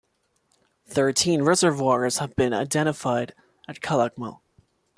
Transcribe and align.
Thirteen 0.87 1.43
reservoirs 1.43 2.17
have 2.17 2.35
been 2.35 2.53
identified 2.55 3.35
at 3.67 3.81
Calakmul. 3.81 4.39